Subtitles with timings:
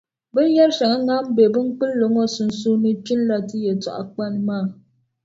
[0.33, 4.65] Binyɛrʼ shɛŋa ŋan be binkpulli ŋɔ sunsuuni kpinila ti yɛltɔɣikpani maa.